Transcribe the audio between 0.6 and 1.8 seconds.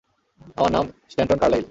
নাম Stanton Carlyle.